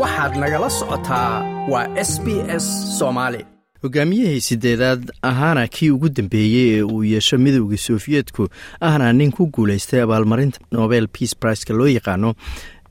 waxaad 0.00 0.32
nagala 0.42 0.68
socotaa 0.78 1.32
waa 1.72 1.88
s 2.08 2.12
b 2.24 2.26
s 2.62 2.66
soomaali 2.98 3.40
hogaamiyihii 3.82 4.40
sideedaad 4.40 5.02
ahaana 5.30 5.66
kii 5.68 5.90
ugu 5.90 6.08
dambeeyey 6.08 6.68
ee 6.78 6.82
uu 6.82 7.04
yeesho 7.04 7.38
midowda 7.38 7.76
sofiyeetku 7.76 8.48
ahna 8.80 9.12
nin 9.12 9.32
ku 9.32 9.46
guulaystay 9.54 10.00
abaalmarinta 10.02 10.58
nobel 10.72 11.08
peace 11.08 11.34
priceka 11.40 11.74
loo 11.74 11.88
yaqaano 11.88 12.34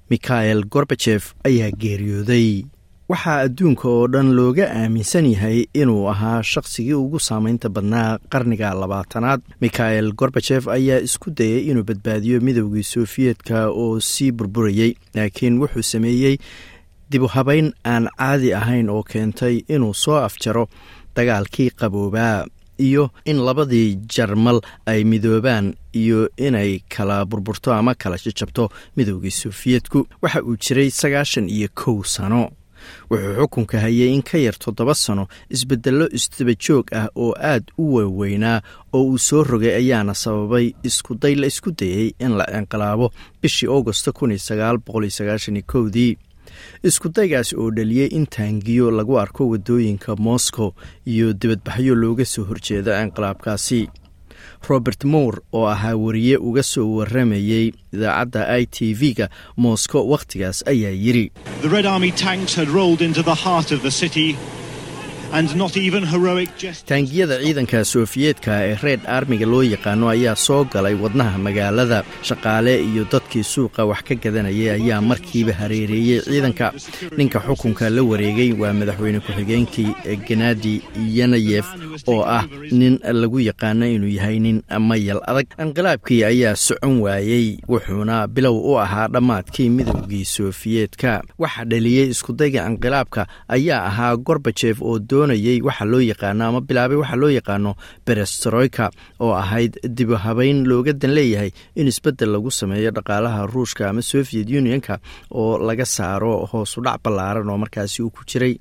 mikhael 0.10 0.64
gorbajef 0.74 1.34
ayaa 1.44 1.72
geeriyooday. 1.82 2.64
Waxaa 3.10 3.40
adduunka 3.46 3.88
oo 3.90 4.08
dhan 4.08 4.30
looga 4.38 4.66
aaminsan 4.76 5.26
yahay 5.32 5.66
inuu 5.74 6.08
ahaa 6.10 6.44
shaqsigii 6.44 6.94
ugu 6.94 7.20
saameynta 7.20 7.70
badnaa 7.70 8.18
qarniga 8.32 8.74
labaatanaad. 8.74 9.42
Mikhael 9.62 10.12
gorbajef 10.14 10.68
ayaa 10.68 11.00
isku 11.08 11.32
dayay 11.32 11.60
inuu 11.70 11.84
badbaadiyo 11.84 12.42
midowgii 12.42 12.84
sofiyeetka 12.84 13.68
oo 13.70 14.00
sii 14.00 14.32
burburayey 14.32 14.94
laakiin 15.16 15.60
wuxuu 15.62 15.82
sameeyey 15.84 16.38
dibu 17.14 17.28
habeyn 17.36 17.68
aan 17.94 18.06
caadi 18.20 18.50
ahayn 18.60 18.90
oo 18.96 19.04
keentay 19.12 19.56
inuu 19.76 19.94
soo 20.04 20.18
afjaro 20.28 20.64
dagaalkii 21.16 21.70
qaboobaa 21.80 22.46
iyo 22.88 23.04
in 23.30 23.38
labadii 23.48 23.90
jarmal 24.16 24.60
ay 24.92 25.04
midoobaan 25.12 25.68
iyo 26.02 26.20
inay 26.48 26.72
kala 26.96 27.26
burburto 27.26 27.70
ama 27.74 27.94
kala 27.96 28.18
jajabto 28.26 28.64
midowgii 28.98 29.32
sofiyeetku 29.42 30.00
waxa 30.22 30.42
uu 30.44 30.56
jiray 30.64 30.90
sagaashan 31.02 31.50
iyo 31.50 31.68
kow 31.82 32.04
sano. 32.16 32.50
Wuxuu 33.10 33.36
xukunka 33.40 33.80
hayay 33.80 34.10
in 34.16 34.24
ka 34.30 34.38
yar 34.38 34.58
toddoba 34.64 34.94
sano 34.96 35.28
isbedello 35.56 36.06
isdaba 36.18 36.54
joog 36.66 36.86
ah 37.00 37.08
oo 37.16 37.32
aad 37.52 37.64
u 37.78 37.86
waaweynaa 37.96 38.60
oo 38.94 39.04
uu 39.10 39.18
soo 39.28 39.44
rogay 39.44 39.74
ayaana 39.82 40.14
sababay 40.24 40.74
iskuday 40.84 41.36
la 41.36 41.48
isku 41.48 41.72
dayey 41.80 42.12
in 42.20 42.34
la 42.40 42.46
inqilaabo 42.60 43.08
bishii 43.42 43.70
augosto 43.76 44.12
kudii 45.72 46.18
iskudaygaas 46.84 47.54
oo 47.54 47.72
dhaliyey 47.72 48.08
in 48.18 48.26
taangiyo 48.28 48.92
lagu 48.92 49.20
arko 49.20 49.48
waddooyinka 49.50 50.16
moscow 50.16 50.72
iyo 51.06 51.34
dibadbaxyo 51.34 51.96
looga 51.96 52.26
soo 52.26 52.44
horjeeda 52.50 53.02
inqilaabkaasi 53.04 53.82
robert 54.70 55.04
moore 55.04 55.40
oo 55.54 55.66
ahaa 55.68 55.96
wariye 55.96 56.38
uga 56.38 56.64
soo 56.64 56.96
waramayey 56.98 57.72
idaacadda 57.94 58.48
i 58.60 58.66
t 58.66 58.94
v-ga 58.94 59.30
moscow 59.58 60.04
wakhtigaas 60.12 60.64
ayaa 60.68 60.92
yidhi 61.06 61.26
taangiyada 66.86 67.40
ciidanka 67.42 67.84
sofiyeetka 67.86 68.52
ee 68.68 68.76
reed 68.84 69.00
armiga 69.08 69.46
loo 69.46 69.64
yaqaano 69.64 70.10
ayaa 70.10 70.36
soo 70.36 70.64
galay 70.66 70.94
wadnaha 70.96 71.38
magaalada. 71.38 72.04
Shaqaale 72.22 72.74
iyo 72.84 73.06
dadkii 73.12 73.44
suuqa 73.44 73.86
wax 73.86 74.04
ka 74.04 74.16
gadanayay 74.16 74.70
ayaa 74.78 75.02
markiiba 75.02 75.54
hareereeyey 75.54 76.22
ciidanka. 76.22 76.74
Ninka 77.18 77.40
xukunka 77.40 77.90
la 77.90 78.04
wareegay 78.04 78.54
waa 78.54 78.74
madaxweyne 78.74 79.20
ku-xigeenkii 79.20 79.96
genadi 80.28 80.82
yanayef 81.18 81.66
oo 82.08 82.22
ah 82.22 82.46
nin 82.72 83.00
lagu 83.04 83.40
yaqaano 83.40 83.88
inuu 83.90 84.14
yahay 84.14 84.40
nin 84.40 84.62
mayal 84.80 85.20
adag. 85.26 85.48
Inqilaabkii 85.58 86.24
ayaa 86.24 86.56
socon 86.56 87.02
waayey 87.02 87.58
wuxuuna 87.68 88.28
bilow 88.28 88.54
u 88.70 88.78
ahaa 88.80 89.08
dhammaadkii 89.08 89.70
midowgii 89.70 90.26
sofiyeetka 90.26 91.24
waxa 91.40 91.66
dhaliyey 91.66 92.10
iskudayga 92.14 92.70
inqilaabka 92.70 93.28
ayaa 93.48 93.82
ahaa 93.90 94.16
gorbajef 94.18 94.82
oo 94.82 95.00
doonayay 95.24 95.62
waxa 95.64 95.86
loo 95.86 96.00
yaqaano 96.02 96.44
ama 96.48 96.62
bilaabay 96.62 96.98
waxa 96.98 97.16
loo 97.16 97.30
yaqaano 97.30 97.72
berestroika 98.06 98.92
oo 99.20 99.32
ahayd 99.34 99.80
dibu 99.96 100.16
habeyn 100.16 100.64
looga 100.68 100.94
dan 100.94 101.12
leeyahay 101.16 101.52
in 101.76 101.88
isbeddel 101.88 102.32
lagu 102.36 102.52
sameeyo 102.52 102.92
dhaqaalaha 102.92 103.48
ruushka 103.48 103.90
ama 103.90 104.02
soviet 104.02 104.50
unionka 104.50 105.00
oo 105.32 105.58
laga 105.58 105.86
saaro 105.86 106.46
hoosudhac 106.52 107.00
ballaaran 107.04 107.50
oo 107.50 107.58
markaasi 107.58 108.04
uu 108.04 108.10
ku 108.12 108.24
jiray. 108.28 108.56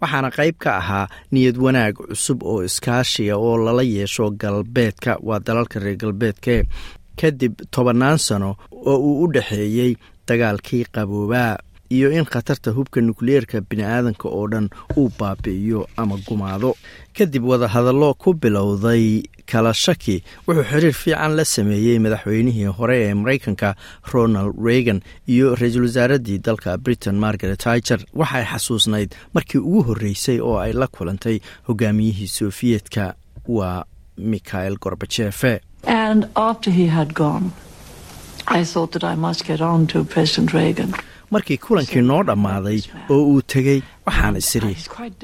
Waxaana 0.00 0.30
qayb 0.30 0.54
ka 0.58 0.76
ahaa 0.80 1.06
niyad 1.32 1.56
wanaag 1.58 1.94
cusub 2.08 2.42
oo 2.42 2.62
iskaashiga 2.64 3.36
oo 3.36 3.56
lala 3.56 3.82
yeesho 3.82 4.30
galbeedka 4.30 5.18
waa 5.22 5.38
dalalka 5.46 5.78
reer 5.80 5.96
galbeedke 5.96 6.64
kadib 7.20 7.54
tobannaan 7.70 8.18
sano 8.18 8.56
oo 8.72 8.96
uu 8.96 9.24
u 9.24 9.32
dhexeeyey 9.32 9.96
dagaalkii 10.28 10.84
qaboobaa 10.94 11.58
iyo 11.90 12.10
in 12.12 12.24
khatarta 12.24 12.70
hubka 12.76 13.00
nukliyeerka 13.00 13.60
bini'aadanka 13.60 14.28
oo 14.28 14.46
dhan 14.52 14.66
uu 14.96 15.10
baabi'iyo 15.18 15.86
ama 15.96 16.16
gumaado. 16.26 16.74
Kadib 17.16 17.44
wadahadallo 17.44 18.14
ku 18.14 18.32
bilowday 18.34 19.22
kala 19.50 19.72
shaki 19.74 20.22
wuxuu 20.46 20.64
xiriir 20.70 20.92
fiican 21.02 21.34
la 21.36 21.44
sameeyey 21.44 21.98
madaxweynihii 21.98 22.70
hore 22.78 22.96
ee 23.06 23.14
maraykanka 23.14 23.74
ronald 24.12 24.54
reagan 24.66 25.00
iyo 25.28 25.54
ra'iisul 25.60 25.86
wasaaraddii 25.88 26.38
dalka 26.38 26.78
britain 26.78 27.18
margaret 27.24 27.64
higer 27.64 28.00
waxay 28.14 28.44
xasuusnayd 28.52 29.10
markii 29.34 29.58
ugu 29.58 29.82
horreysay 29.88 30.38
oo 30.40 30.58
ay 30.58 30.72
la 30.72 30.86
kulantay 30.86 31.40
hogaamiyihii 31.68 32.28
sofiyeetka 32.38 33.14
waa 33.48 33.84
mikhael 34.18 34.76
gorbajefe 34.78 35.60
markii 41.30 41.56
kulankii 41.64 42.02
noo 42.02 42.22
dhammaaday 42.28 42.80
oo 43.12 43.22
uu 43.32 43.42
tegey 43.52 43.80
waxaan 44.06 44.36
isiri 44.42 44.76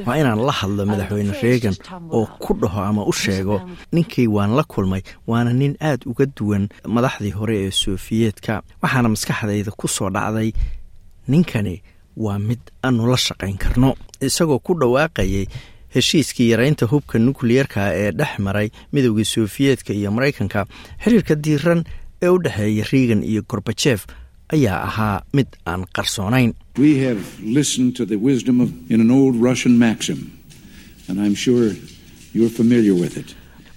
waa 0.06 0.16
inaan 0.20 0.40
la 0.48 0.52
hadlo 0.60 0.86
madaxweyne 0.92 1.34
reegan 1.42 1.76
oo 2.16 2.26
ku 2.44 2.54
dhaho 2.60 2.80
ama 2.88 3.02
u 3.10 3.12
sheego 3.12 3.56
ninkii 3.92 4.26
waan 4.36 4.54
la 4.58 4.64
kulmay 4.72 5.02
waana 5.30 5.52
nin 5.52 5.74
aad 5.90 6.00
uga 6.10 6.26
duwan 6.36 6.68
madaxdii 6.96 7.30
hore 7.38 7.56
ee 7.66 7.70
sofiyeetka 7.70 8.62
waxaana 8.82 9.08
maskaxdayda 9.14 9.70
ku 9.80 9.88
soo 9.88 10.10
dhacday 10.10 10.52
ninkani 11.28 11.82
waa 12.24 12.38
mid 12.38 12.60
aanu 12.84 13.06
la 13.12 13.16
shaqayn 13.16 13.56
karno. 13.58 13.94
Isagoo 14.20 14.58
ku 14.58 14.72
dhawaaqayay 14.80 15.46
heshiiskii 15.94 16.50
yaraynta 16.50 16.86
hubka 16.92 17.18
nukliyeerka 17.18 17.80
ee 18.02 18.10
dhex 18.18 18.38
maray 18.38 18.68
midowgii 18.92 19.24
sofiyeetka 19.24 19.92
iyo 19.92 20.10
maraykanka 20.10 20.66
xiriirka 21.04 21.34
diiran 21.34 21.84
ee 22.22 22.28
u 22.28 22.38
dhexeeya 22.44 22.84
reagan 22.92 23.22
iyo 23.24 23.42
gorbajef 23.48 24.06
ayaa 24.54 24.78
ahaa 24.88 25.16
mid 25.36 25.48
aan 25.70 25.82
qarsoonayn. 25.96 26.52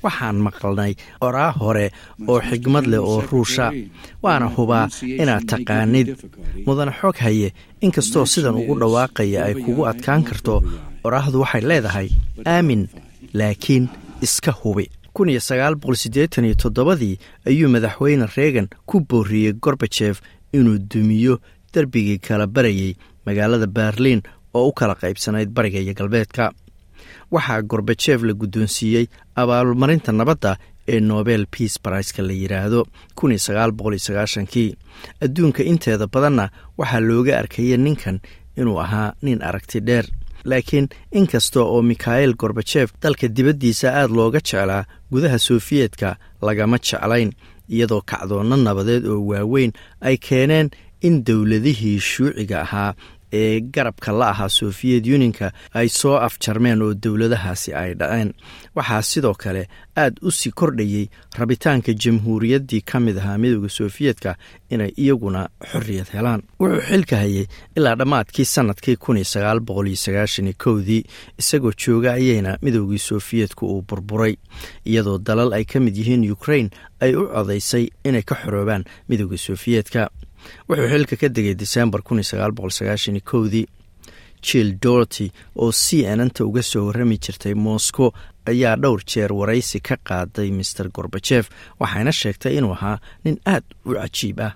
Waxaan 0.03 0.37
maqalnay 0.47 0.93
oraa 1.27 1.51
hore 1.59 1.91
oo 2.27 2.39
xigmad 2.49 2.85
leh 2.91 2.99
oo 3.11 3.19
ruusha 3.31 3.65
waana 4.23 4.47
hubaa 4.55 4.87
inaad 5.21 5.43
taqaanid. 5.51 6.07
Mudane 6.65 6.93
xoog 6.99 7.17
haye 7.25 7.49
inkastoo 7.85 8.25
sidan 8.25 8.55
ugu 8.61 8.79
dhawaaqaya 8.79 9.39
ay 9.47 9.53
kugu 9.63 9.83
adkaan 9.91 10.23
karto 10.29 10.55
oraahdu 11.03 11.41
waxay 11.43 11.61
leedahay 11.71 12.07
aamin 12.45 12.87
laakiin 13.33 13.85
iska 14.25 14.51
hubi. 14.61 14.85
Toddobadii 16.63 17.19
ayuu 17.49 17.69
madaxweyne 17.75 18.25
reegan 18.37 18.67
ku 18.89 18.99
booriyey 19.09 19.53
gorbajef 19.63 20.21
inuu 20.53 20.77
dumiyo 20.93 21.39
derbigii 21.73 22.17
kala 22.19 22.47
barayey 22.47 22.93
magaalada 23.25 23.67
berliin 23.67 24.21
oo 24.53 24.67
u 24.69 24.71
kala 24.73 24.95
qaybsanayd 25.01 25.49
bariga 25.49 25.79
iyo 25.79 25.93
galbeedka. 25.93 26.51
Waxaa 27.31 27.61
gorbajef 27.61 28.23
la 28.23 28.33
guddoonsiiyey 28.33 29.05
abaalmarinta 29.35 30.11
nabadda 30.11 30.57
ee 30.87 30.99
nobel 30.99 31.45
peace 31.53 31.77
briceka 31.83 32.21
la 32.23 32.33
yidhaahdo 32.33 32.85
kii 34.51 34.75
adduunka 35.21 35.63
inteeda 35.63 36.07
badanna 36.07 36.49
waxaa 36.77 36.99
looga 36.99 37.37
arkaya 37.39 37.77
ninkan 37.77 38.19
inuu 38.57 38.79
ahaa 38.81 39.13
nin 39.21 39.41
aragti 39.43 39.79
dheer. 39.81 40.05
Laakiin 40.45 40.87
inkasta 41.11 41.59
oo 41.61 41.81
mikhael 41.81 42.33
gorbajef 42.33 42.89
dalka 43.01 43.27
dibaddiisa 43.27 43.87
aad 43.93 44.11
looga 44.11 44.39
jeclaa 44.39 44.85
gudaha 45.11 45.37
sofiyeetka 45.39 46.15
lagama 46.41 46.77
jeclayn 46.77 47.31
iyadoo 47.75 48.01
kacdoonno 48.09 48.55
nabadeed 48.57 49.03
oo 49.11 49.21
waaweyn 49.29 49.71
ay 50.07 50.15
keeneen 50.27 50.69
in 51.07 51.23
dowladihii 51.27 51.99
shuuciga 52.11 52.61
ahaa 52.65 52.91
ee 53.33 53.59
garabka 53.61 54.11
la 54.11 54.29
ahaa 54.29 54.49
sofiyet 54.49 55.05
unionka 55.07 55.51
ay 55.73 55.87
soo 55.89 56.15
afjarmeen 56.17 56.81
oo 56.81 56.93
dowladahaasi 56.93 57.73
ay 57.73 57.93
dhaceen. 57.93 58.33
Waxaa 58.75 59.01
sidoo 59.01 59.33
kale 59.33 59.67
aad 59.97 60.19
u 60.21 60.31
sii 60.31 60.51
kordhayey 60.51 61.07
rabitaanka 61.37 61.93
jamhuuriyaddii 61.93 62.81
ka 62.81 62.99
mid 62.99 63.17
ahaa 63.17 63.37
midowda 63.37 63.69
sofiyeetka 63.69 64.35
inay 64.69 64.91
iyaguna 64.97 65.49
xorriyad 65.71 66.07
helaan. 66.13 66.41
Wuxuu 66.59 66.81
xilka 66.89 67.15
hayay 67.17 67.45
ilaa 67.75 67.95
dhammaadkii 67.95 68.45
sannadkii 68.45 68.97
dii 70.85 71.03
isagoo 71.37 71.71
jooga 71.85 72.13
ayayna 72.13 72.57
midowgii 72.61 72.97
sofiyeetka 72.99 73.65
uu 73.65 73.81
burburay 73.81 74.35
iyadoo 74.85 75.17
dalal 75.17 75.53
ay 75.53 75.65
ka 75.65 75.79
mid 75.79 75.95
yihiin 75.97 76.31
ukrain 76.31 76.69
ay 76.99 77.15
u 77.15 77.27
codaysay 77.27 77.89
inay 78.03 78.21
ka 78.23 78.35
xoroobaan 78.35 78.83
midowda 79.09 79.37
sofiyeetka 79.37 80.09
wuxuu 80.69 80.87
xilka 80.93 81.15
ka 81.21 81.27
degay 81.35 81.55
desembar 81.63 82.01
dii 83.53 83.65
jill 84.45 84.69
dorothy 84.83 85.27
oo 85.61 85.71
c 85.71 85.85
nanta 86.19 86.45
uga 86.49 86.61
soo 86.63 86.85
warrami 86.87 87.17
jirtay 87.25 87.53
moscow 87.53 88.09
ayaa 88.51 88.75
dhowr 88.83 89.01
jeer 89.11 89.31
waraysi 89.39 89.79
ka 89.87 89.95
qaaday 90.07 90.49
master 90.57 90.87
gorbajef 90.95 91.49
waxayna 91.79 92.11
sheegtay 92.21 92.53
inuu 92.57 92.71
ahaa 92.77 92.97
nin 93.25 93.35
aad 93.53 93.63
u 93.85 93.91
cajiib 93.99 94.39
ah 94.47 94.53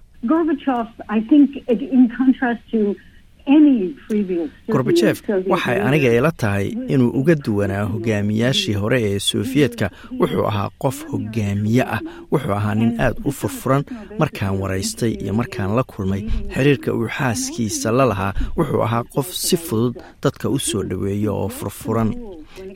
gorbajef 4.72 5.22
waxay 5.52 5.78
aniga 5.88 6.10
ila 6.18 6.32
tahay 6.32 6.68
inuu 6.94 7.10
uga 7.20 7.36
duwanaa 7.36 7.84
hogaamiyaashii 7.94 8.74
hore 8.74 9.00
ee 9.04 9.20
sofiyeetka 9.20 9.90
wuxuu 10.20 10.46
ahaa 10.52 10.70
qof 10.84 10.98
hogaamiye 11.12 11.84
ah. 11.96 12.00
Wuxuu 12.32 12.52
ahaa 12.60 12.76
nin 12.76 12.92
aad 13.06 13.16
u 13.26 13.32
furfuran 13.32 13.84
markaan 14.20 14.60
waraystay 14.62 15.12
iyo 15.24 15.34
markaan 15.34 15.76
la 15.76 15.84
kulmay 15.84 16.24
xiriirka 16.54 16.94
uu 16.94 17.08
xaaskiisa 17.18 17.92
la 17.92 18.06
lahaa. 18.12 18.34
Wuxuu 18.58 18.82
ahaa 18.88 19.04
qof 19.04 19.28
si 19.46 19.58
fudud 19.58 19.94
dadka 20.24 20.50
u 20.50 20.60
soo 20.60 20.84
dhoweeya 20.84 21.32
oo 21.32 21.50
furfuran 21.50 22.10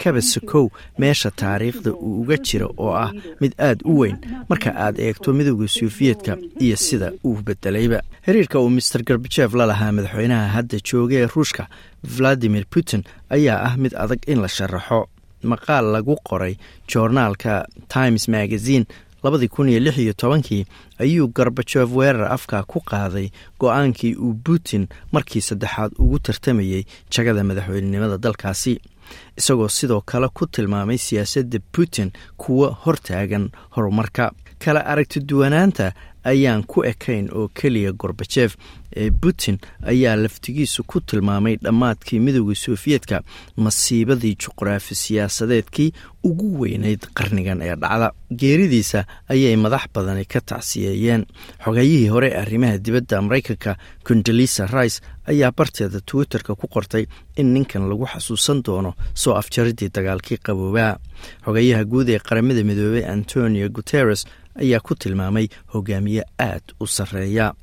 kabasakow 0.03 0.65
meesha 1.01 1.31
taariikhda 1.41 1.91
uu 1.93 2.21
uga 2.21 2.37
jira 2.47 2.67
oo 2.77 2.93
ah 3.05 3.11
mid 3.41 3.53
aad 3.67 3.79
u 3.91 3.93
weyn 3.99 4.17
marka 4.49 4.69
aad 4.85 4.95
eegto 4.99 5.33
midooda 5.33 5.67
sofiyeetka 5.67 6.37
iyo 6.65 6.75
sida 6.85 7.07
uu 7.27 7.37
bedelayba 7.47 7.99
xiriirka 8.25 8.59
uu 8.59 8.69
master 8.77 9.01
gorbajef 9.07 9.53
la 9.59 9.65
lahaa 9.71 9.91
madaxweynaha 9.97 10.47
hadda 10.57 10.77
jooga 10.89 11.15
ee 11.21 11.27
ruushka 11.35 11.63
valadimir 12.15 12.65
putin 12.73 13.01
ayaa 13.35 13.59
ah 13.67 13.73
mid 13.83 13.93
adag 14.03 14.19
in 14.31 14.39
la 14.43 14.47
sharaxo 14.57 14.99
maqaal 15.51 15.85
lagu 15.95 16.15
qoray 16.29 16.53
joornaalka 16.91 17.53
times 17.95 18.23
magazine 18.37 18.85
labadii 19.27 19.47
kun 19.55 19.69
iyo 19.69 19.79
lix 19.85 19.97
iyo 19.97 20.13
tobankii 20.13 20.65
ayuu 21.03 21.27
gorbajef 21.35 21.89
weerar 21.99 22.31
afka 22.35 22.63
ku 22.63 22.79
qaaday 22.89 23.27
go'aankii 23.59 24.15
uu 24.15 24.33
putin 24.45 24.87
markii 25.11 25.41
saddexaad 25.49 25.91
ugu 26.03 26.19
tartamayey 26.19 26.83
jagada 27.11 27.43
madaxweynenimada 27.43 28.17
dalkaasi. 28.17 28.79
Isagoo 29.39 29.67
sidoo 29.69 30.01
kale 30.01 30.27
ku 30.33 30.45
tilmaamay 30.47 30.97
siyaasadda 30.97 31.59
putin 31.71 32.11
kuwa 32.37 32.67
hortaagan 32.83 33.49
horumarka. 33.75 34.31
Kala 34.59 34.85
aragti 34.85 35.19
duwanaanta 35.19 35.91
ayaan 36.31 36.63
ku 36.71 36.83
ekayn 36.91 37.29
oo 37.33 37.47
keliya 37.57 37.91
gorbajef 38.01 38.55
ee 38.95 39.11
putin 39.11 39.57
ayaa 39.91 40.15
laftigiisu 40.23 40.83
ku 40.83 40.99
tilmaamay 41.01 41.55
dhammaadkii 41.63 42.19
midooda 42.19 42.55
sofiyeetka 42.55 43.21
masiibadii 43.57 44.35
juqraafi 44.43 44.95
siyaasadeedkii 44.95 45.91
ugu 46.23 46.47
weynayd 46.61 47.01
qarnigan 47.17 47.61
ee 47.61 47.75
dhacda. 47.75 48.11
Geeridiisa 48.41 49.05
ayay 49.29 49.55
madax 49.55 49.85
badani 49.95 50.25
ka 50.25 50.39
tacsiyeeyeen. 50.41 51.25
Xogayihii 51.63 52.07
hore 52.09 52.29
arrimaha 52.41 52.77
dibadda 52.77 53.21
maraykanka 53.21 53.77
condolisa 54.07 54.65
rice 54.67 54.99
ayaa 55.27 55.51
barteeda 55.51 55.99
twitterka 56.05 56.55
ku 56.55 56.67
qortay 56.67 57.05
in 57.37 57.53
ninkan 57.53 57.87
lagu 57.89 58.05
xasuusan 58.07 58.63
doono 58.65 58.93
soo 59.13 59.33
afjaridii 59.35 59.89
dagaalkii 59.95 60.37
qaboobaa 60.45 60.97
xogayaha 61.45 61.83
guud 61.85 62.09
ee 62.09 62.19
qaramada 62.19 62.63
midoobey 62.63 63.05
antonio 63.05 63.69
guteres 63.69 64.25
ayaa 64.61 64.79
ku 64.79 64.95
tilmaamay 64.95 65.47
hogaamiye 65.73 66.23
aad 66.39 66.63
u 66.79 66.87
sarreeya. 66.87 67.53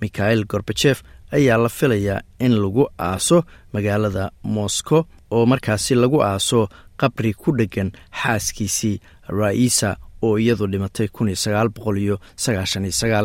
Mikhael 0.00 0.44
gorbajef 0.44 1.02
ayaa 1.32 1.58
la 1.58 1.68
filayaa 1.68 2.20
in 2.40 2.52
lagu 2.62 2.84
aaso 2.98 3.44
magaalada 3.72 4.30
moscow 4.42 5.02
oo 5.30 5.46
markaasi 5.46 5.94
lagu 5.94 6.22
aaso 6.22 6.68
qabri 6.96 7.34
ku 7.34 7.52
dheggan 7.58 7.90
xaaskiisii 8.22 9.00
raisa 9.28 9.96
oo 10.22 10.38
iyadu 10.38 10.66
dhimatay 10.66 11.08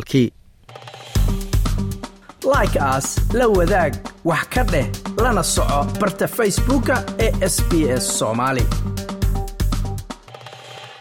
kii 0.09 0.31
like 2.53 2.79
aas 2.81 3.07
la 3.33 3.47
wadaag 3.47 3.93
wax 4.25 4.43
ka 4.53 4.63
dheh 4.63 4.87
lana 5.23 5.43
soco 5.43 5.79
barta 5.99 6.27
facebooka 6.27 7.03
ee 7.19 7.31
sb 7.49 7.71
s 8.01 8.19